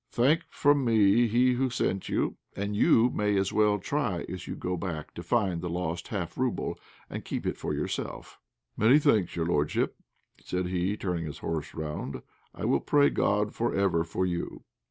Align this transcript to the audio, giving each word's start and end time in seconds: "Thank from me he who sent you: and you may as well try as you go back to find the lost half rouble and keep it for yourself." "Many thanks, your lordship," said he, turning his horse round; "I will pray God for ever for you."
"Thank 0.09 0.45
from 0.49 0.83
me 0.83 1.27
he 1.27 1.53
who 1.53 1.69
sent 1.69 2.09
you: 2.09 2.37
and 2.55 2.75
you 2.75 3.11
may 3.11 3.37
as 3.37 3.53
well 3.53 3.77
try 3.77 4.25
as 4.27 4.47
you 4.47 4.55
go 4.55 4.75
back 4.75 5.13
to 5.13 5.21
find 5.21 5.61
the 5.61 5.69
lost 5.69 6.07
half 6.07 6.39
rouble 6.39 6.79
and 7.07 7.23
keep 7.23 7.45
it 7.45 7.55
for 7.55 7.75
yourself." 7.75 8.39
"Many 8.75 8.97
thanks, 8.97 9.35
your 9.35 9.45
lordship," 9.45 9.95
said 10.43 10.65
he, 10.65 10.97
turning 10.97 11.25
his 11.25 11.37
horse 11.37 11.75
round; 11.75 12.23
"I 12.55 12.65
will 12.65 12.79
pray 12.79 13.11
God 13.11 13.53
for 13.53 13.75
ever 13.75 14.03
for 14.03 14.25
you." 14.25 14.63